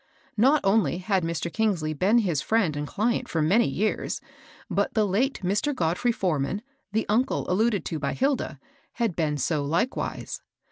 [0.35, 1.53] Not only had Mr.
[1.53, 4.19] Kingsley been his friend and client for many years,
[4.67, 5.75] but the 4ate Mr.
[5.75, 8.59] Godfrey Forman, the uncle alluded to by Hilda,
[8.93, 10.41] had been so likewise.